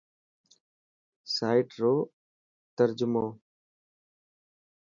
سائيٽ 1.35 1.67
رو 1.81 1.93
ترجمو. 2.77 3.25